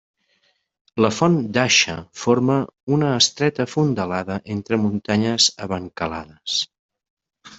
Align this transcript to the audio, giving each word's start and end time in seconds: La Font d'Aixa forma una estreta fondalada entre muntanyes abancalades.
La 1.03 1.09
Font 1.17 1.35
d'Aixa 1.57 1.93
forma 2.21 2.55
una 2.97 3.11
estreta 3.17 3.67
fondalada 3.73 4.39
entre 4.55 4.81
muntanyes 4.87 5.51
abancalades. 5.67 6.57